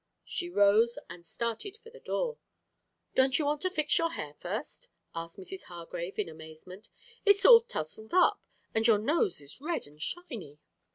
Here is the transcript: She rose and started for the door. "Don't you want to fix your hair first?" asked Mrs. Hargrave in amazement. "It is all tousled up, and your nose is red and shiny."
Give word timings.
She 0.25 0.49
rose 0.49 0.97
and 1.11 1.23
started 1.23 1.77
for 1.77 1.91
the 1.91 1.99
door. 1.99 2.39
"Don't 3.13 3.37
you 3.37 3.45
want 3.45 3.61
to 3.61 3.69
fix 3.69 3.99
your 3.99 4.13
hair 4.13 4.33
first?" 4.33 4.89
asked 5.13 5.37
Mrs. 5.37 5.65
Hargrave 5.65 6.17
in 6.17 6.27
amazement. 6.27 6.89
"It 7.23 7.35
is 7.35 7.45
all 7.45 7.61
tousled 7.61 8.11
up, 8.15 8.41
and 8.73 8.87
your 8.87 8.97
nose 8.97 9.41
is 9.41 9.61
red 9.61 9.85
and 9.85 10.01
shiny." 10.01 10.57